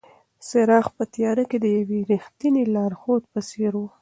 څراغ 0.47 0.85
په 0.97 1.03
تیاره 1.13 1.43
کې 1.49 1.57
د 1.61 1.65
یوې 1.77 1.99
رښتینې 2.11 2.63
لارښود 2.73 3.23
په 3.33 3.39
څېر 3.49 3.73
و. 3.79 3.83